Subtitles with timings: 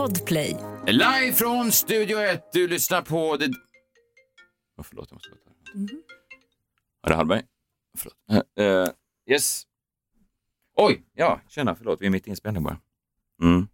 [0.00, 0.56] Podplay.
[0.86, 2.52] Live från Studio 1.
[2.52, 3.36] Du lyssnar på...
[3.36, 3.46] Det...
[4.76, 5.88] Oh, förlåt, jag måste gå här.
[7.02, 7.42] Är det Hallberg?
[7.98, 8.16] Förlåt.
[8.60, 8.94] Uh,
[9.26, 9.62] yes.
[10.76, 12.00] Oj, ja, tjena, förlåt.
[12.00, 12.80] Vi är mitt i inspelning bara.
[13.42, 13.68] Mm.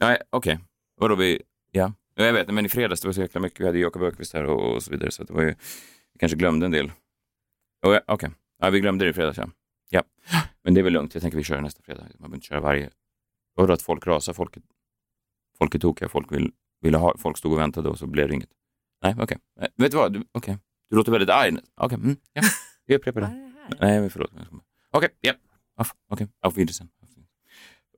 [0.00, 0.54] Nej, okej.
[0.54, 0.64] Okay.
[0.96, 1.42] Vadå vi...
[1.70, 1.92] Ja.
[2.14, 2.48] ja, jag vet.
[2.48, 3.60] Men i fredags det var så jäkla mycket.
[3.60, 5.10] Vi hade Jakob Ökvist här och, och, så vidare.
[5.10, 5.54] Så det var ju...
[6.12, 6.86] Vi kanske glömde en del.
[6.86, 8.14] Oh, ja, okej.
[8.14, 8.30] Okay.
[8.58, 9.48] Ja, vi glömde det i fredags, ja.
[9.90, 10.02] ja.
[10.62, 11.14] Men det är väl lugnt.
[11.14, 12.02] Jag tänker vi kör nästa fredag.
[12.02, 12.90] Man behöver inte köra varje...
[13.54, 14.32] Vadå att folk rasar?
[14.32, 14.58] Folk,
[15.58, 16.08] folk är tokiga.
[16.08, 17.14] Folk vill, ville ha...
[17.18, 18.50] Folk stod och väntade och så blev det inget.
[19.02, 19.38] Nej, okej.
[19.56, 19.68] Okay.
[19.76, 20.16] Vet du vad?
[20.16, 20.24] Okej.
[20.34, 20.56] Okay.
[20.90, 21.48] Du låter väldigt arg.
[21.48, 21.98] Okej, okay.
[21.98, 22.42] mm, ja.
[22.86, 23.52] Vi upprepar det.
[23.80, 24.30] Nej, men förlåt.
[24.90, 25.32] Okej, ja.
[26.08, 26.90] Okej, auf Wiedersehen.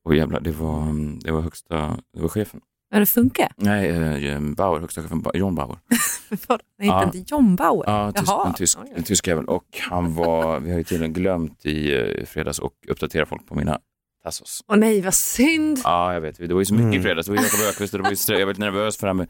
[0.05, 2.61] Åh jävlar, det var, mm, det var högsta, det var chefen.
[2.91, 3.53] Ja, det funkar?
[3.57, 3.89] Nej,
[4.29, 5.79] eh, Bauer, högsta chefen, John Bauer.
[6.79, 7.05] Nej, ja.
[7.05, 7.85] inte John Bauer?
[7.87, 9.45] Ja, tysk, en tysk, en tysk jävel.
[9.45, 13.81] Och han var, vi har ju tydligen glömt i fredags och uppdatera folk på mina
[14.25, 14.65] Tassos.
[14.69, 15.81] Åh nej, vad synd.
[15.85, 16.39] Ja, jag vet.
[16.39, 17.01] Det var ju så mycket mm.
[17.01, 17.27] i fredags.
[17.27, 19.15] Det var Jakob Öqvist och det var ju, jag var lite nervös för det här
[19.15, 19.29] med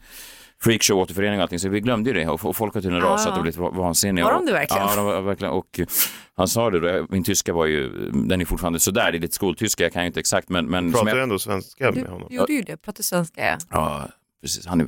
[0.61, 3.11] freakshow, återförening och allting, så vi glömde ju det och folk har tydligen ja.
[3.11, 4.25] rasat och blivit vansinniga.
[4.25, 4.87] Var de det verkligen?
[4.87, 5.53] Ja, de var, verkligen.
[5.53, 5.79] Och
[6.35, 9.35] han sa det då, min tyska var ju, den är fortfarande sådär, det är lite
[9.35, 10.65] skoltyska, jag kan ju inte exakt men...
[10.65, 11.23] men pratar du jag...
[11.23, 12.27] ändå svenska med honom?
[12.29, 13.57] Du gjorde ju det, pratar svenska ja.
[13.69, 14.09] Ja,
[14.41, 14.87] precis, han är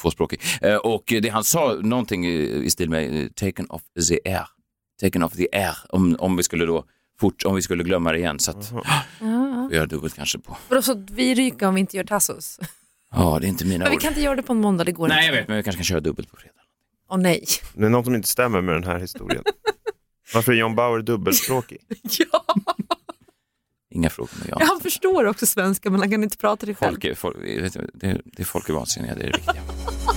[0.00, 0.40] tvåspråkig.
[0.60, 4.46] Eh, och det han sa någonting i stil med taken off the air,
[5.00, 6.84] taken off the air, om, om vi skulle då
[7.20, 8.72] fort, om vi skulle glömma det igen så att,
[9.22, 9.70] uh -huh.
[9.70, 10.56] vi gör dubbelt kanske på.
[10.68, 12.58] Vadå, så vi ryker om vi inte gör Tassos?
[13.14, 13.98] Ja, det är inte mina Men ord.
[13.98, 15.26] vi kan inte göra det på en måndag, det går Nej, inte.
[15.26, 16.54] jag vet, men vi kanske kan köra dubbelt på fredag.
[17.10, 17.44] Åh nej.
[17.74, 19.44] Det är något som inte stämmer med den här historien.
[20.34, 21.78] Varför är John Bauer dubbelspråkig?
[22.32, 22.44] ja.
[23.90, 24.58] Inga frågor med Jan.
[24.60, 26.90] Ja, han förstår också svenska, men han kan inte prata det själv.
[26.92, 27.36] Folk är, folk,
[27.94, 29.62] det, det är folk är vansinniga, det är det viktiga.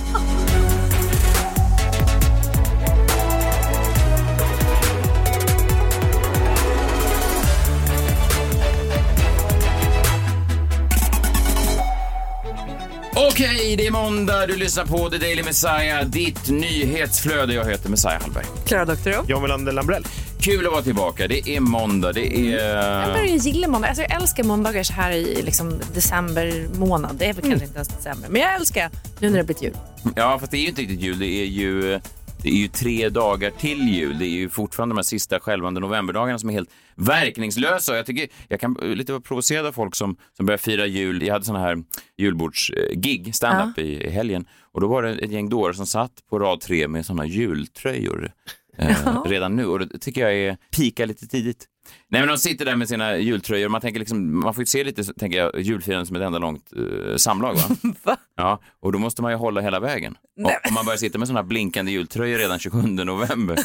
[13.18, 14.46] Okej, det är måndag.
[14.46, 17.54] Du lyssnar på The Daily Messiah, ditt nyhetsflöde.
[17.54, 18.44] Jag heter Messiah Hallberg.
[18.66, 19.24] Klara Doktorow.
[19.28, 20.06] John Melander Lambrell.
[20.40, 21.28] Kul att vara tillbaka.
[21.28, 22.12] Det är måndag.
[22.12, 22.76] Det är...
[23.00, 23.88] Jag börjar gilla måndag.
[23.88, 27.16] Alltså, jag älskar måndagar så här i liksom, december månad.
[27.16, 27.50] Det är väl mm.
[27.50, 28.90] kanske inte ens december, men jag älskar
[29.20, 29.76] nu när det har blivit jul.
[30.16, 31.18] Ja, fast det är ju inte riktigt jul.
[31.18, 32.00] Det är ju
[32.46, 34.18] det är ju tre dagar till jul.
[34.18, 37.96] Det är ju fortfarande de här sista skälvande novemberdagarna som är helt verkningslösa.
[37.96, 41.22] Jag, tycker, jag kan lite vara provocerad av folk som, som börjar fira jul.
[41.22, 41.84] Jag hade sådana här
[42.16, 43.82] julbordsgig, stand-up ja.
[43.82, 44.46] i helgen.
[44.72, 48.32] Och då var det ett gäng dårar som satt på rad tre med sådana jultröjor
[48.78, 49.66] eh, redan nu.
[49.66, 51.66] Och det tycker jag är pika lite tidigt.
[52.08, 54.84] Nej men de sitter där med sina jultröjor, man, tänker liksom, man får ju se
[54.84, 57.54] lite tänker jag, julfirandet som ett enda långt uh, samlag.
[57.54, 57.76] Va?
[58.02, 58.16] va?
[58.36, 60.16] Ja, och då måste man ju hålla hela vägen.
[60.44, 63.58] Och, om man börjar sitta med sådana blinkande jultröjor redan 27 november,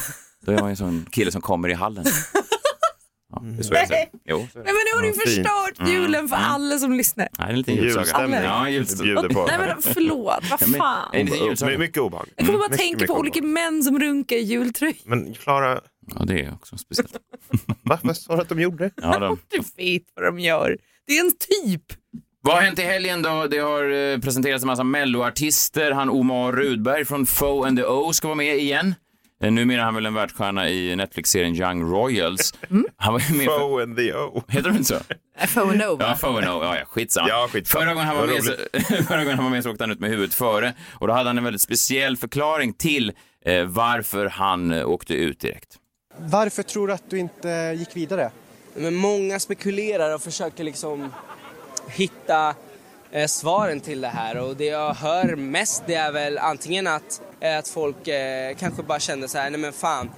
[0.46, 2.04] då är man ju en sån kille som kommer i hallen.
[3.34, 4.08] Ja, det är så jag säger.
[4.24, 5.92] Jo, Nej men nu har du förstört mm.
[5.92, 6.50] julen för mm.
[6.50, 7.28] alla som lyssnar.
[7.38, 8.40] Nej, det är en liten julstämning.
[8.42, 9.14] Ja, julstämning.
[9.46, 11.10] Nej men förlåt, vad fan.
[11.12, 12.28] Ja, men, mycket obehag.
[12.36, 12.78] Jag kommer bara mm.
[12.78, 14.96] tänka på olika män som runkar i jultröjor.
[15.04, 17.16] Men Klara, Ja, det är också speciellt.
[18.02, 18.90] Vad sa du att de gjorde?
[18.96, 19.38] Ja, de...
[19.50, 20.76] Du vet vad de gör.
[21.06, 21.82] Det är en typ.
[22.40, 23.46] Vad har hänt i helgen då?
[23.46, 25.90] Det har eh, presenterats en massa melloartister.
[25.90, 28.94] Han Omar Rudberg från Foe and the O ska vara med igen.
[29.42, 32.54] Eh, numera är han väl en världsstjärna i Netflix-serien Young Royals.
[32.70, 32.86] Mm.
[32.96, 33.82] Han var med Foe för...
[33.82, 34.42] and the O.
[34.48, 34.94] Heter de inte så?
[34.94, 35.96] Eh, Foe and O.
[36.00, 36.62] Ja, Foe and O.
[36.62, 37.28] Ja, ja, skitsamma.
[37.28, 37.84] Ja, skitsamma.
[37.84, 38.52] Förra gången han var, med så...
[39.04, 40.74] Förra gången han var med så åkte han ut med huvudet före.
[40.92, 43.12] Och då hade han en väldigt speciell förklaring till
[43.44, 45.78] eh, varför han eh, åkte ut direkt.
[46.18, 48.30] Varför tror du att du inte gick vidare?
[48.74, 51.12] Men många spekulerar och försöker liksom
[51.88, 52.54] hitta
[53.10, 57.22] eh, svaren till det här och det jag hör mest det är väl antingen att,
[57.40, 60.10] eh, att folk eh, kanske bara kände så här, nej men fan,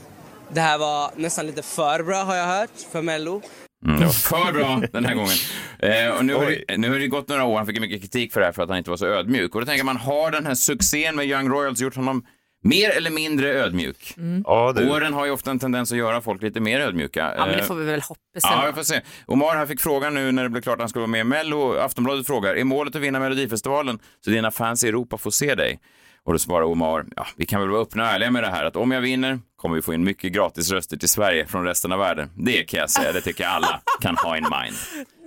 [0.53, 3.43] det här var nästan lite för bra har jag hört för Mello.
[3.87, 5.37] Mm, det var för bra den här gången.
[5.78, 8.32] Eh, och nu, har det, nu har det gått några år, han fick mycket kritik
[8.32, 9.55] för det här för att han inte var så ödmjuk.
[9.55, 12.26] Och då tänker man, har den här succén med Young Royals gjort honom
[12.64, 14.14] Mer eller mindre ödmjuk.
[14.16, 14.44] Mm.
[14.47, 14.91] Ja, det...
[14.91, 17.34] Åren har ju ofta en tendens att göra folk lite mer ödmjuka.
[17.36, 18.19] Ja, men det får vi väl hoppas.
[18.42, 19.00] Ja, jag får se.
[19.26, 21.25] Omar här fick frågan nu när det blev klart att han skulle vara med i
[21.25, 21.78] Mello.
[21.78, 25.81] Aftonbladet frågar, är målet att vinna Melodifestivalen så dina fans i Europa får se dig?
[26.26, 28.64] Och då svarar Omar, ja, vi kan väl vara öppna och ärliga med det här
[28.64, 31.99] att om jag vinner kommer vi få in mycket gratisröster till Sverige från resten av
[31.99, 32.31] världen.
[32.37, 34.76] Det kan jag säga, det tycker jag alla kan ha in mind.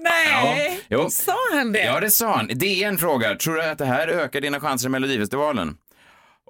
[0.04, 1.86] Nej, ja, sa han det?
[1.86, 2.48] Ja, det sa han.
[2.48, 5.78] DN frågar, tror du att det här ökar dina chanser i Melodifestivalen?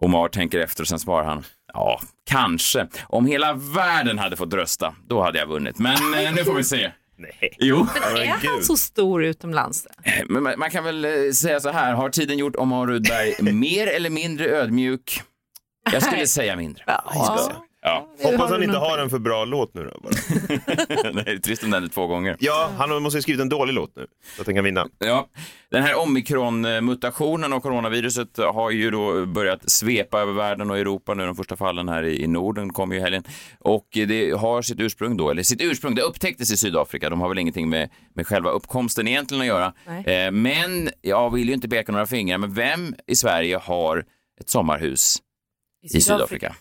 [0.01, 2.87] Omar tänker efter och sen svarar han, ja, kanske.
[3.07, 5.79] Om hela världen hade fått rösta, då hade jag vunnit.
[5.79, 6.91] Men eh, nu får vi se.
[7.17, 7.55] Nej.
[7.59, 7.87] Jo.
[7.93, 9.87] Men är han så stor utomlands?
[10.03, 13.35] Eh, men man, man kan väl eh, säga så här, har tiden gjort Omar Rudberg
[13.53, 15.21] mer eller mindre ödmjuk?
[15.91, 16.83] Jag skulle säga mindre.
[16.87, 17.51] Ja.
[17.87, 18.07] Ja.
[18.29, 19.99] Hoppas han inte har en för bra låt nu då.
[20.01, 20.13] Bara.
[21.23, 22.35] det är trist om den är två gånger.
[22.39, 24.87] Ja, han måste ha skrivit en dålig låt nu så att den kan vinna.
[24.99, 25.27] Ja.
[25.71, 31.25] Den här omikron-mutationen av coronaviruset har ju då börjat svepa över världen och Europa nu.
[31.25, 33.23] De första fallen här i i Norden kom ju i helgen.
[33.59, 37.09] Och det har sitt ursprung då, eller sitt ursprung, det upptäcktes i Sydafrika.
[37.09, 39.73] De har väl ingenting med, med själva uppkomsten egentligen att göra.
[39.87, 40.25] Nej.
[40.25, 44.05] Eh, men jag vill ju inte peka några fingrar, men vem i Sverige har
[44.41, 45.17] ett sommarhus
[45.83, 46.55] i Sydafrika?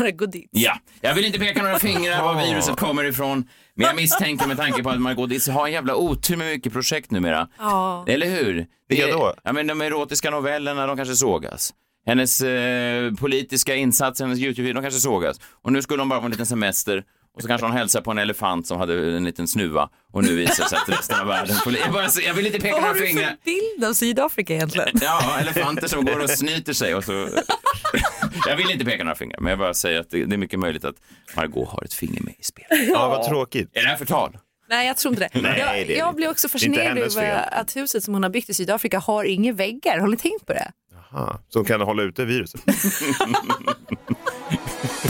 [0.00, 0.48] Margot Dietz.
[0.50, 3.48] Ja, jag vill inte peka några fingrar var viruset kommer ifrån.
[3.74, 6.72] Men jag misstänker med tanke på att Margot Dietz har en jävla otur med mycket
[6.72, 7.48] projekt numera.
[7.58, 8.04] Ja.
[8.08, 8.66] Eller hur?
[8.88, 9.34] Vilka Det- då?
[9.44, 11.72] Ja, men de erotiska novellerna, de kanske sågas.
[12.06, 15.40] Hennes eh, politiska insatser, hennes YouTube, de kanske sågas.
[15.62, 17.04] Och nu skulle hon bara på en liten semester
[17.34, 20.36] och så kanske hon hälsar på en elefant som hade en liten snuva och nu
[20.36, 21.76] visar det sig att resten av världen får...
[21.76, 23.24] Jag, bara, jag vill inte peka Vad har några du fingrar.
[23.28, 24.88] för bild av Sydafrika egentligen?
[25.02, 27.12] Ja, elefanter som går och snyter sig och så...
[28.46, 30.58] jag vill inte peka några fingrar, men jag bara säger att det, det är mycket
[30.58, 30.96] möjligt att
[31.36, 32.88] Margot har ett finger med i spelet.
[32.88, 33.70] Ja, vad tråkigt.
[33.72, 34.38] Är det här förtal?
[34.68, 35.40] Nej, jag tror inte det.
[35.40, 38.54] Nej, jag, det jag blir också fascinerad över att huset som hon har byggt i
[38.54, 39.98] Sydafrika har inga väggar.
[39.98, 40.72] Har ni tänkt på det?
[41.12, 42.60] Aha, som kan hålla ute viruset.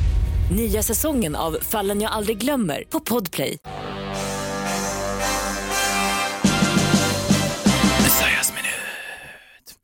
[0.51, 3.57] Nya säsongen av Fallen jag aldrig glömmer på Podplay.
[8.03, 9.75] Messiahs minut.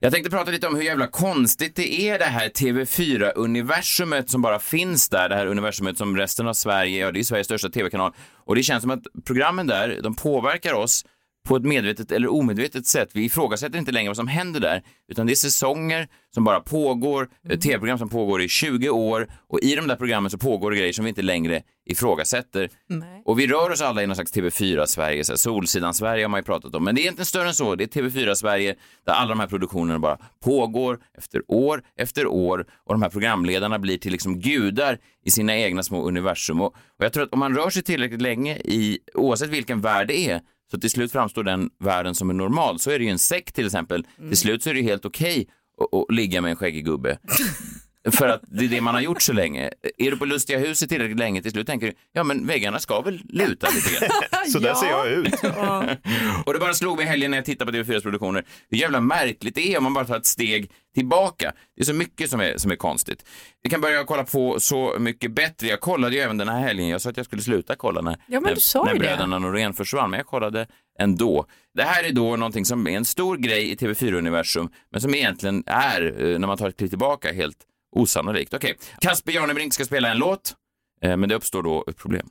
[0.00, 4.58] Jag tänkte prata lite om hur jävla konstigt det är det här TV4-universumet som bara
[4.58, 5.28] finns där.
[5.28, 8.12] Det här universumet som resten av Sverige, ja det är Sveriges största TV-kanal.
[8.44, 11.04] Och det känns som att programmen där, de påverkar oss
[11.44, 13.10] på ett medvetet eller omedvetet sätt.
[13.12, 17.28] Vi ifrågasätter inte längre vad som händer där, utan det är säsonger som bara pågår,
[17.48, 20.76] eh, tv-program som pågår i 20 år och i de där programmen så pågår det
[20.76, 22.70] grejer som vi inte längre ifrågasätter.
[22.86, 23.22] Nej.
[23.24, 26.44] Och vi rör oss alla i någon slags TV4-Sverige, så här, Solsidan-Sverige har man ju
[26.44, 27.74] pratat om, men det är egentligen större än så.
[27.74, 28.74] Det är TV4-Sverige
[29.06, 33.78] där alla de här produktionerna bara pågår efter år efter år och de här programledarna
[33.78, 36.60] blir till liksom gudar i sina egna små universum.
[36.60, 40.08] Och, och jag tror att om man rör sig tillräckligt länge i, oavsett vilken värld
[40.08, 40.40] det är,
[40.72, 42.78] så till slut framstår den världen som är normal.
[42.78, 44.06] Så är det ju en sekt till exempel.
[44.16, 45.48] Till slut så är det ju helt okej
[45.80, 47.18] att, att ligga med en skäggig gubbe.
[48.10, 49.70] För att det är det man har gjort så länge.
[49.98, 53.00] Är du på lustiga huset tillräckligt länge till slut tänker du, ja men väggarna ska
[53.00, 54.10] väl luta lite grann.
[54.52, 55.34] Så där ser jag ut.
[56.46, 59.54] Och det bara slog mig helgen när jag tittade på TV4s produktioner hur jävla märkligt
[59.54, 61.52] det är om man bara tar ett steg tillbaka.
[61.76, 63.24] Det är så mycket som är, som är konstigt.
[63.62, 65.66] Vi kan börja kolla på Så mycket bättre.
[65.66, 66.88] Jag kollade ju även den här helgen.
[66.88, 69.38] Jag sa att jag skulle sluta kolla när, Ja, men när, du sa när bröderna
[69.38, 70.66] Norén försvann, men jag kollade
[70.98, 71.46] ändå.
[71.74, 75.62] Det här är då någonting som är en stor grej i TV4-universum, men som egentligen
[75.66, 77.56] är, eh, när man tar ett kliv tillbaka, helt
[77.92, 78.54] osannolikt.
[78.54, 80.54] Okej, Kasper Jarnebrink ska spela en låt,
[81.02, 82.26] eh, men det uppstår då ett problem.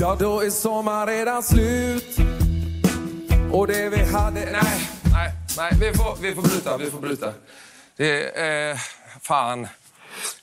[0.00, 2.16] Ja, då är sommar redan slut.
[3.52, 4.40] Och det vi hade...
[4.40, 5.72] Nej, nej, nej.
[5.80, 7.32] Vi får, vi får bryta, vi får bryta.
[7.96, 8.70] Det är...
[8.70, 8.76] Eh,
[9.20, 9.68] fan.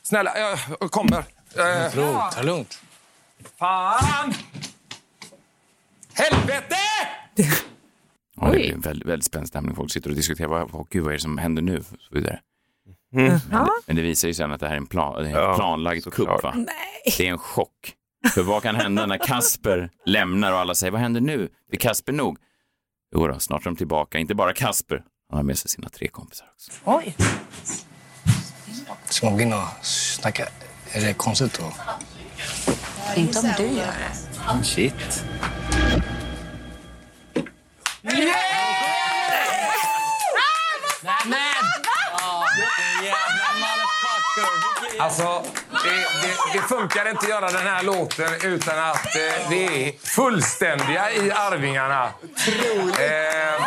[0.04, 0.38] Snälla,
[0.80, 1.18] jag kommer.
[1.58, 2.80] Eh, Lugnt, ta lugnt.
[3.60, 4.34] fan!
[6.14, 6.76] Helvete!
[8.42, 9.76] Ja, det blir en väldigt, väldigt spänd stämning.
[9.76, 11.78] Folk sitter och diskuterar, vad, vad, gud, vad är det som händer nu?
[11.78, 12.40] Och så vidare.
[13.52, 13.68] Ja.
[13.86, 16.44] Men det visar ju sen att det här är en, plan, en Ja, planlagd kupp.
[16.44, 16.56] Va?
[17.18, 17.94] Det är en chock.
[18.34, 21.50] För vad kan hända när Kasper lämnar och alla säger, vad händer nu?
[21.72, 22.38] Är Kasper nog?
[23.16, 24.18] Jo då, snart är de tillbaka.
[24.18, 26.72] Inte bara Kasper, han har med sig sina tre kompisar också.
[26.86, 27.16] Oj.
[29.06, 30.48] Ska man gå in och snacka?
[30.92, 31.74] Är det konstigt då?
[33.16, 34.64] Inte om du gör det.
[34.64, 35.26] Shit.
[45.00, 45.44] Alltså,
[45.84, 45.90] det,
[46.28, 51.12] det, det funkar inte att göra den här låten utan att eh, vi är fullständiga
[51.12, 52.04] i Arvingarna.
[52.04, 53.66] Eh,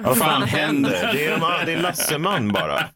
[0.00, 1.10] Vad fan händer?
[1.12, 2.88] Det är, de- det är Lasseman bara.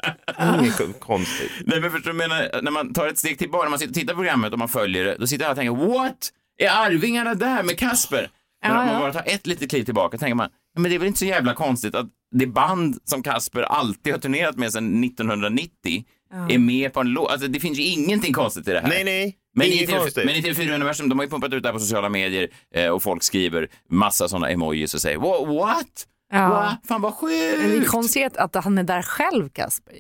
[0.61, 1.53] Inget konstigt.
[1.67, 3.95] Nej, men förstår du, menar, när man tar ett steg tillbaka, när man sitter och
[3.95, 6.31] tittar på programmet och man följer det, då sitter alla och tänker, what?
[6.59, 8.29] Är Arvingarna där med Kasper?
[8.69, 9.01] Men Ja, om man ja.
[9.01, 11.25] bara tar ett litet kliv tillbaka tänker man, ja, men det är väl inte så
[11.25, 12.07] jävla konstigt att
[12.37, 16.05] det band som Kasper alltid har turnerat med sedan 1990
[16.51, 17.31] är med på en låt.
[17.31, 18.89] Alltså det finns ju ingenting konstigt i det här.
[18.89, 19.37] Nej, nej.
[19.57, 22.09] Men i, TV, men i TV4-universum, de har ju pumpat ut det här på sociala
[22.09, 26.07] medier eh, och folk skriver massa sådana emojis och säger "Wha- what?
[26.33, 26.49] Ja.
[26.49, 26.77] Va?
[26.89, 27.91] Fan vad Men det är sjukt!
[27.91, 29.95] konstigt att han är där själv, Kasper.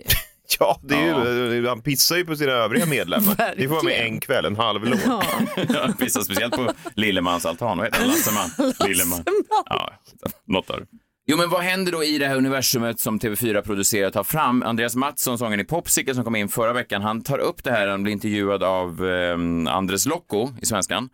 [0.58, 3.54] Ja, det är ju, han pissar ju på sina övriga medlemmar.
[3.56, 5.00] Vi får vara med en kväll, en halv låt.
[5.06, 5.22] Ja,
[5.98, 7.78] Pissar speciellt på Lillemans altan.
[7.78, 8.08] Vad heter han?
[8.08, 8.72] Lasseman?
[8.88, 9.24] Lilleman.
[9.66, 9.92] Ja,
[10.46, 10.86] något av det.
[11.26, 14.62] Jo, men vad händer då i det här universumet som TV4 producerar och tar fram?
[14.62, 17.88] Andreas Mattsson, sången i Popsicle som kom in förra veckan, han tar upp det här,
[17.88, 21.08] han blir intervjuad av eh, Andres Lokko i Svenskan.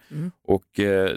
[0.46, 1.10] Och eh,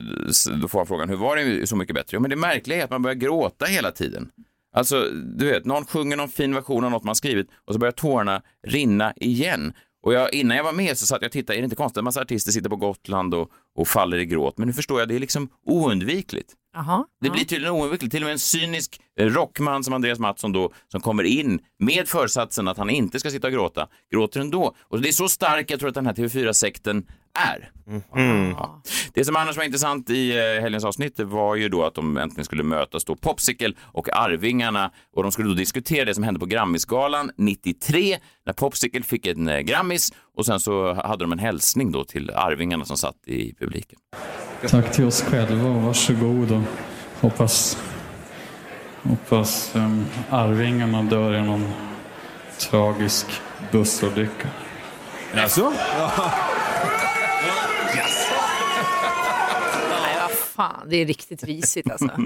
[0.62, 2.10] då får han frågan, hur var det Så mycket bättre?
[2.15, 4.29] Jo, men det märkliga är att man börjar gråta hela tiden.
[4.74, 7.92] Alltså, du vet, någon sjunger någon fin version av något man skrivit och så börjar
[7.92, 9.74] tårarna rinna igen.
[10.03, 11.98] Och jag, innan jag var med så satt jag och tittade, är det inte konstigt
[11.98, 14.58] att massa artister sitter på Gotland och, och faller i gråt?
[14.58, 16.53] Men nu förstår jag, det är liksom oundvikligt.
[16.74, 17.06] Jaha.
[17.22, 18.12] Det blir tydligen oundvikligt.
[18.12, 22.08] Till och med en cynisk eh, rockman som Andreas Mattsson då, som kommer in med
[22.08, 24.75] försatsen att han inte ska sitta och gråta, gråter ändå.
[24.82, 27.72] Och det är så stark jag tror att den här TV4-sekten är.
[28.58, 28.82] Ja.
[29.13, 32.46] Det som annars var intressant i eh, helgens avsnitt var ju då att de äntligen
[32.46, 36.46] skulle mötas då Popsicle och Arvingarna och de skulle då diskutera det som hände på
[36.46, 41.92] Grammisgalan 93 när Popsicle fick en eh, Grammis och sen så hade de en hälsning
[41.92, 44.00] då till Arvingarna som satt i publiken.
[44.68, 46.62] Tack till oss själva och varsågod och
[47.22, 47.78] hoppas,
[49.04, 51.72] hoppas um, Arvingarna dör i någon
[52.60, 53.25] tragisk
[53.72, 54.48] bussolycka.
[55.38, 55.70] Alltså?
[59.90, 60.32] Nej, vad
[60.63, 62.10] fan, det är riktigt risigt alltså.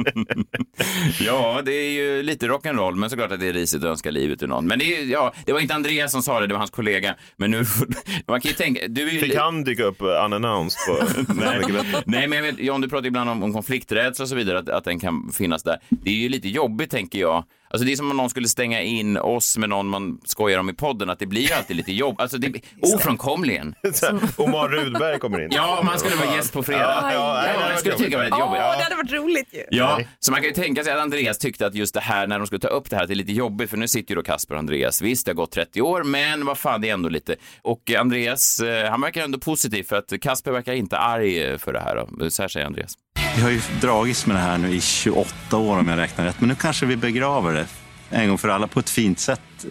[1.19, 4.43] Ja, det är ju lite rock'n'roll, men såklart att det är risigt att önska livet
[4.43, 4.67] ur någon.
[4.67, 7.15] Men det, är, ja, det var inte Andreas som sa det, det var hans kollega.
[7.35, 7.65] Men nu,
[8.27, 9.19] man kan ju tänka, du är ju...
[9.19, 11.61] Fick han dyka upp unannounced på Nej,
[12.05, 14.69] nej, men jag vet, John, du pratar ibland om, om konflikträdsla och så vidare, att,
[14.69, 15.77] att den kan finnas där.
[15.89, 17.43] Det är ju lite jobbigt, tänker jag.
[17.69, 20.69] Alltså det är som om någon skulle stänga in oss med någon man skojar om
[20.69, 22.21] i podden, att det blir ju alltid lite jobb.
[22.21, 23.75] Alltså det blir ofrånkomligen.
[24.37, 25.49] Omar Rudberg kommer in.
[25.51, 26.99] Ja, man skulle vara gäst på fredag.
[27.01, 28.61] Ja, ja, nej, det skulle tycka var lite jobbigt.
[28.61, 29.63] Åh, det hade varit roligt ju.
[29.69, 32.37] Ja, så man kan ju tänka sig att Andreas tyckte att just det här, när
[32.39, 34.15] de skulle ta upp det här, att det är lite jobbigt, för nu sitter ju
[34.15, 35.01] då Kasper och Andreas.
[35.01, 37.35] Visst, det har gått 30 år, men vad fan, det är ändå lite.
[37.61, 41.79] Och Andreas, eh, han verkar ändå positiv, för att Kasper verkar inte arg för det
[41.79, 41.95] här.
[42.19, 42.29] Då.
[42.29, 42.93] Så här säger Andreas.
[43.37, 46.39] Vi har ju dragits med det här nu i 28 år om jag räknar rätt.
[46.39, 47.67] Men nu kanske vi begraver det
[48.09, 49.65] en gång för alla på ett fint sätt,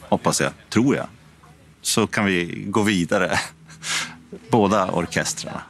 [0.00, 1.06] hoppas jag, tror jag.
[1.82, 3.38] Så kan vi gå vidare,
[4.50, 5.62] båda orkestrarna.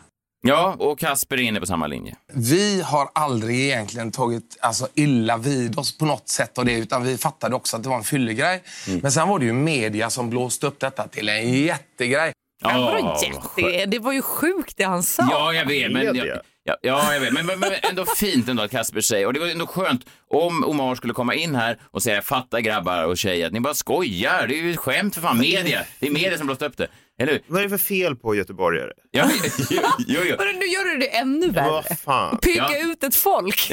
[0.42, 2.16] Ja, och Kasper är inne på samma linje.
[2.32, 7.04] Vi har aldrig egentligen tagit alltså, illa vid oss på något sätt av det, utan
[7.04, 8.62] vi fattade också att det var en fyllegrej.
[9.02, 12.32] Men sen var det ju media som blåste upp detta till en jättegrej.
[12.72, 13.86] Ja, vadå jätte?
[13.86, 15.28] Det var ju sjukt det han sa.
[15.30, 15.92] Ja, jag vet.
[15.92, 16.26] Men, Media.
[16.26, 17.32] ja, ja, ja, jag vet.
[17.32, 19.26] Men, men, men ändå fint ändå att Kasper säger.
[19.26, 23.04] Och det var ändå skönt om Omar skulle komma in här och säga fatta grabbar
[23.04, 24.46] och tjejer att ni bara skojar.
[24.48, 25.38] Det är ju ett skämt för fan.
[25.38, 25.82] Media.
[25.98, 26.88] Det är media som blåst upp det.
[27.18, 27.40] Eller hur?
[27.46, 28.92] Vad är det för fel på göteborgare?
[29.10, 29.30] Ja,
[29.70, 30.36] jo, jo, jo.
[30.58, 31.70] Nu gör du det ännu värre.
[31.70, 32.38] Vad fan?
[32.38, 32.78] Peka Ja.
[32.92, 33.72] ut ett folk.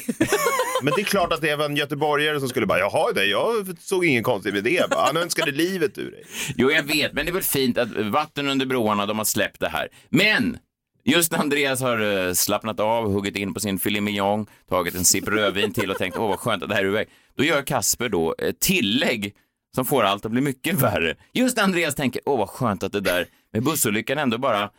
[0.83, 3.77] Men det är klart att det var en göteborgare som skulle bara, jaha, det, jag
[3.79, 4.89] såg ingen konstig med det.
[4.89, 6.23] Bara, Han önskade livet ur dig.
[6.57, 9.59] Jo, jag vet, men det är väl fint att vatten under broarna, de har släppt
[9.59, 9.87] det här.
[10.09, 10.57] Men
[11.05, 15.05] just när Andreas har eh, slappnat av, huggit in på sin filet mignon, tagit en
[15.05, 17.07] sipp rödvin till och tänkt åh vad skönt att det här är ur väg.
[17.37, 19.33] Då gör Kasper då ett tillägg
[19.75, 21.15] som får allt att bli mycket värre.
[21.33, 24.69] Just när Andreas tänker åh vad skönt att det där med bussolyckan ändå bara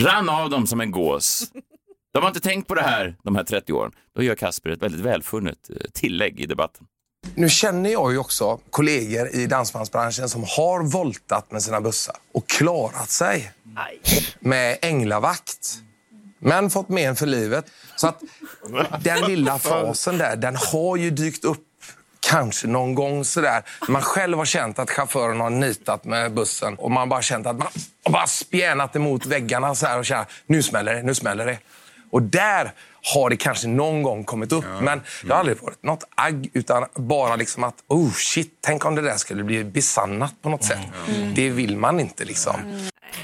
[0.00, 1.50] rann av dem som en gås.
[2.12, 3.92] De har inte tänkt på det här de här 30 åren.
[4.16, 6.86] Då gör Kasper ett väldigt välfunnet eh, tillägg i debatten.
[7.34, 12.48] Nu känner jag ju också kollegor i dansbandsbranschen som har voltat med sina bussar och
[12.48, 13.52] klarat sig
[14.40, 15.78] med änglavakt.
[16.38, 17.66] Men fått men för livet.
[17.96, 18.22] Så att
[19.02, 21.65] den lilla fasen där, den har ju dykt upp
[22.30, 23.62] kanske någon gång sådär.
[23.88, 27.56] Man själv har känt att chauffören har nitat med bussen och man bara känt att
[27.56, 27.68] man
[28.04, 31.58] har bara spjänat emot väggarna så här och känt nu smäller det, nu smäller det.
[32.10, 32.72] Och där
[33.14, 34.64] har det kanske någon gång kommit upp.
[34.80, 38.94] Men det har aldrig varit något agg utan bara liksom att oh shit, tänk om
[38.94, 40.78] det där skulle bli besannat på något sätt.
[41.34, 42.54] Det vill man inte liksom.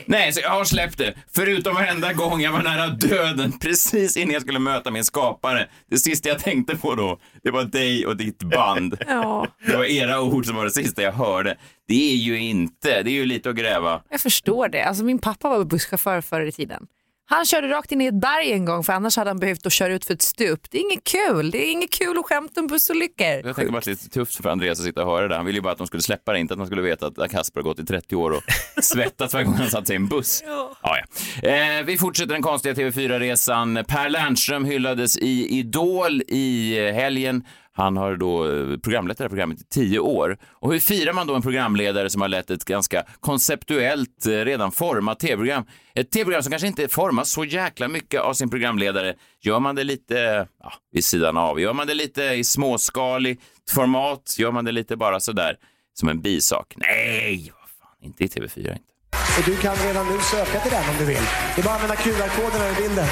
[0.06, 1.14] Nej, så jag har släppt det.
[1.34, 5.68] Förutom varenda gång jag var nära döden, precis innan jag skulle möta min skapare.
[5.90, 8.96] Det sista jag tänkte på då, det var dig och ditt band.
[9.06, 11.56] Ja, Det var era ord som var det sista jag hörde.
[11.88, 14.02] Det är ju inte, det är ju lite att gräva.
[14.10, 14.82] jag förstår det.
[14.82, 16.86] Alltså, min pappa var busschaufför förr i tiden.
[17.32, 19.72] Han körde rakt in i ett berg en gång för annars hade han behövt att
[19.72, 20.60] köra ut för ett stup.
[20.70, 21.50] Det är inget kul.
[21.50, 23.26] Det är inget kul att skämta om bussolyckor.
[23.26, 25.36] Jag tänkte bara att det är lite tufft för Andreas att sitta och höra det.
[25.36, 27.30] Han ville ju bara att de skulle släppa det, inte att man skulle veta att
[27.30, 28.42] Kasper har gått i 30 år och
[28.82, 30.42] svettats varje gång han satt sig i en buss.
[30.46, 30.76] Ja.
[30.82, 30.98] Ja,
[31.42, 33.84] Eh, vi fortsätter den konstiga TV4-resan.
[33.88, 37.44] Per Lernström hyllades i Idol i helgen.
[37.74, 40.38] Han har då eh, programlett det här programmet i tio år.
[40.50, 44.72] Och hur firar man då en programledare som har lett ett ganska konceptuellt, eh, redan
[44.72, 45.64] format tv-program?
[45.94, 49.14] Ett tv-program som kanske inte formas så jäkla mycket av sin programledare.
[49.40, 51.60] Gör man det lite ja, vid sidan av?
[51.60, 54.36] Gör man det lite i småskaligt format?
[54.38, 55.56] Gör man det lite bara sådär
[55.94, 56.74] som en bisak?
[56.76, 58.92] Nej, vad fan, inte i TV4 inte.
[59.38, 61.22] Och du kan redan nu söka till den om du vill.
[61.54, 63.06] Det är bara att använda QR-koden över bilden.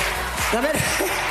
[0.52, 0.72] Nej, men...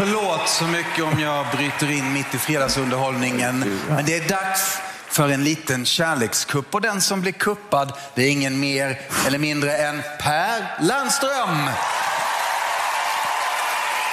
[0.00, 3.80] Förlåt så mycket om jag bryter in mitt i fredagsunderhållningen.
[3.88, 4.78] Men det är dags
[5.08, 6.74] för en liten kärlekskupp.
[6.74, 11.70] Och den som blir kuppad, det är ingen mer eller mindre än Per Landström.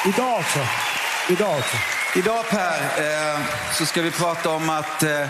[0.05, 0.59] Idag också.
[1.29, 1.77] Idag också.
[2.15, 3.39] Idag Per, eh,
[3.73, 5.27] så ska vi prata om att eh,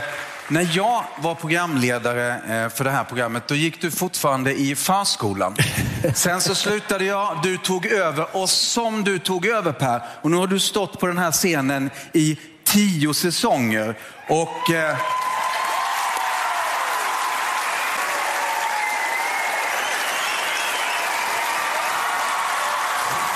[0.49, 5.55] när jag var programledare eh, för det här programmet, då gick du fortfarande i förskolan.
[6.15, 10.37] Sen så slutade jag, du tog över och som du tog över Per, och nu
[10.37, 13.97] har du stått på den här scenen i tio säsonger.
[14.29, 14.71] Och...
[14.71, 14.97] Eh,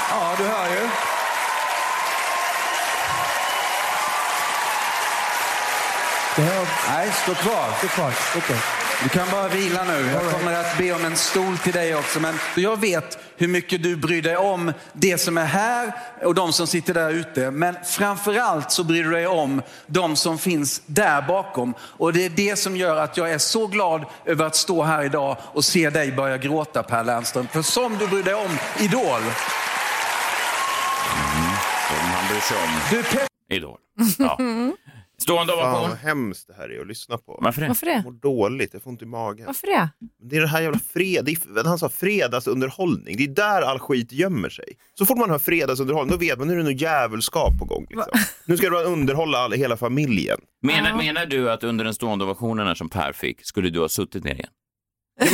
[0.10, 1.11] Ja, du hör ju.
[6.88, 7.78] Nej, stå kvar.
[7.78, 8.14] Stå kvar.
[8.38, 8.58] Okay.
[9.04, 10.10] Du kan bara vila nu.
[10.14, 12.20] Jag kommer att be om en stol till dig också.
[12.20, 15.94] Men jag vet hur mycket du bryr dig om det som är här
[16.24, 17.52] och de som sitter där ute.
[17.52, 21.74] Men framförallt så bryr du dig om de som finns där bakom.
[21.82, 25.04] Och det är det som gör att jag är så glad över att stå här
[25.04, 27.48] idag och se dig börja gråta Per Lernström.
[27.48, 29.22] För som du bryr dig om Idol.
[31.88, 32.80] Som han bryr sig om.
[32.90, 33.78] Du Idol.
[34.18, 34.38] Ja.
[35.22, 35.90] Stående Fan ovation.
[35.90, 37.40] vad hemskt det här är att lyssna på.
[37.42, 37.68] Varför det?
[37.68, 37.92] Varför det?
[37.92, 39.46] Jag mår dåligt, jag får ont i magen.
[39.46, 39.90] Varför det?
[40.30, 41.26] Det är det här jävla fred...
[41.26, 43.18] det är, han sa fredagsunderhållning.
[43.18, 44.66] Det är där all skit gömmer sig.
[44.98, 47.86] Så fort man hör fredagsunderhållning, då vet man nu är det något djävulskap på gång.
[47.90, 48.20] Liksom.
[48.46, 50.40] Nu ska det underhålla all, hela familjen.
[50.62, 53.90] Menar, menar du att under den stående ovationen här som Per fick, skulle du ha
[53.90, 54.50] suttit ner igen?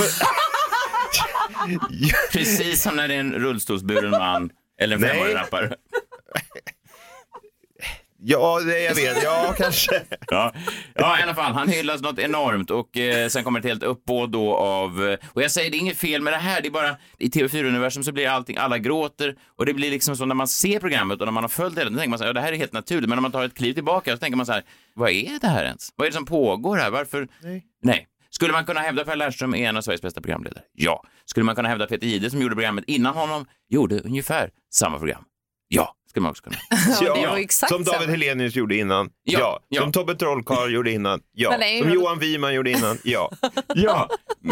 [2.31, 4.49] Precis som när det är en rullstolsburen man
[4.81, 5.09] eller en Nej.
[5.09, 5.75] femårig rappare.
[8.19, 9.23] Ja, det jag vet.
[9.23, 10.01] Ja, kanske.
[10.27, 10.53] Ja.
[10.93, 14.31] ja, i alla fall, han hyllas något enormt och eh, sen kommer ett helt uppbåd
[14.31, 16.97] då av, och jag säger det är inget fel med det här, det är bara
[17.17, 20.79] i TV4-universum så blir allting, alla gråter och det blir liksom så när man ser
[20.79, 22.53] programmet och när man har följt det, då tänker man så här, ja, det här
[22.53, 24.63] är helt naturligt, men när man tar ett kliv tillbaka så tänker man så här,
[24.93, 25.89] vad är det här ens?
[25.95, 26.89] Vad är det som pågår här?
[26.89, 27.27] Varför?
[27.43, 27.63] Nej.
[27.83, 28.07] Nej.
[28.29, 30.63] Skulle man kunna hävda Per Lernström är en av Sveriges bästa programledare?
[30.73, 31.03] Ja.
[31.25, 35.23] Skulle man kunna hävda Peter Jihde som gjorde programmet innan honom gjorde ungefär samma program?
[35.67, 36.55] Ja, skulle man också kunna.
[37.01, 37.37] Ja,
[37.69, 38.09] som David.
[38.09, 39.09] Helenius gjorde innan.
[39.23, 39.59] Ja, Ja.
[39.69, 39.81] ja.
[39.81, 41.19] Som Tobbe Trollkarl gjorde innan.
[41.33, 41.55] Ja.
[41.59, 42.97] Nej, som Johan Wiman gjorde innan.
[43.03, 43.31] Ja.
[43.75, 44.09] Ja,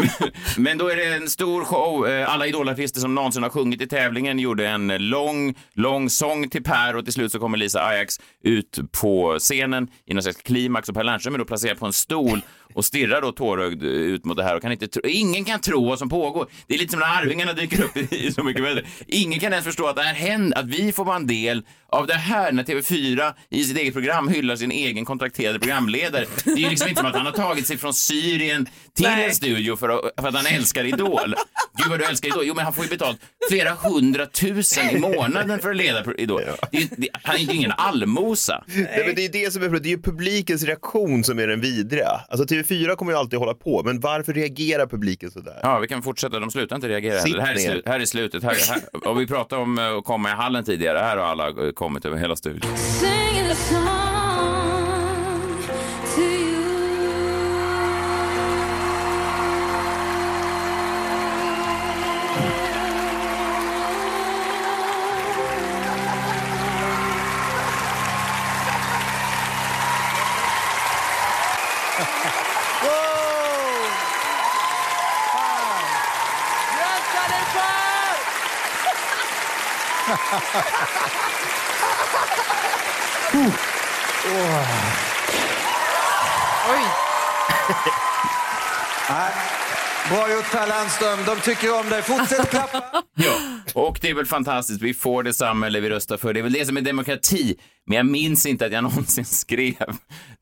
[0.56, 2.08] men då är det en stor show.
[2.08, 6.62] Eh, Alla idolartister som någonsin har sjungit i tävlingen gjorde en lång, lång sång till
[6.62, 10.88] Per och till slut så kommer Lisa Ajax ut på scenen i någon slags klimax
[10.88, 12.40] och Per Lernström är då placerad på en stol
[12.76, 15.60] och stirrar då tårögd eh, ut mot det här och kan inte tro, ingen kan
[15.60, 16.46] tro vad som pågår.
[16.66, 18.82] Det är lite som när Arvingarna dyker upp i, Så mycket bättre.
[19.06, 21.62] Ingen kan ens förstå att det här händer, att vi får vara en del
[21.96, 26.26] av det här när TV4 i sitt eget program hyllar sin egen kontrakterade programledare.
[26.44, 29.34] Det är ju liksom inte som att han har tagit sig från Syrien till en
[29.34, 31.34] studio för att, för att han älskar Idol.
[31.76, 32.44] Gud vad du älskar Idol.
[32.46, 33.18] Jo, men han får ju betalt
[33.50, 36.42] flera hundratusen i månaden för att leda Idol.
[36.72, 38.64] Det är, det, han är ju ingen allmosa.
[38.66, 41.60] Nej, men det är det som är Det är ju publikens reaktion som är den
[41.60, 42.20] vidriga.
[42.28, 45.60] Alltså TV4 kommer ju alltid hålla på, men varför reagerar publiken sådär?
[45.62, 46.40] Ja, vi kan fortsätta.
[46.40, 47.42] De slutar inte reagera.
[47.42, 48.42] Här är, här är slutet.
[48.42, 50.98] Här, här, och vi pratade om eh, att komma i hallen tidigare.
[50.98, 52.70] Här har alla eh, kommit över hela studion.
[86.70, 86.84] Oj.
[89.10, 89.32] Nej.
[90.10, 91.18] Bra gjort Per Lernström.
[91.26, 92.02] De tycker om dig.
[92.02, 93.02] Fortsätt klappa.
[93.14, 93.32] Ja,
[93.74, 94.82] och det är väl fantastiskt.
[94.82, 96.34] Vi får det samhälle vi röstar för.
[96.34, 97.56] Det är väl det som är demokrati.
[97.86, 99.96] Men jag minns inte att jag någonsin skrev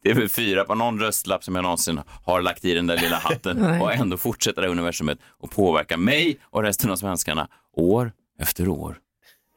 [0.07, 3.92] TV4 på någon röstlapp som jag någonsin har lagt i den där lilla hatten och
[3.92, 8.98] ändå fortsätter det här universumet och påverka mig och resten av svenskarna år efter år.